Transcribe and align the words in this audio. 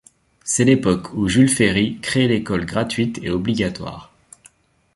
C'est 0.43 0.63
l'époque 0.65 1.13
où 1.13 1.27
Jules 1.27 1.47
Ferry 1.47 1.99
crée 2.01 2.27
l'école 2.27 2.65
gratuite 2.65 3.19
et 3.21 3.29
obligatoire. 3.29 4.11